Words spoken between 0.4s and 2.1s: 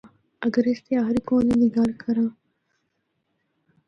اگر اس دے آخری کونے دی گل